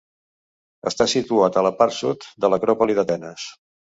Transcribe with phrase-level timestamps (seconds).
[0.91, 3.45] Està situat a la part sud de l'acròpoli d'Atenes.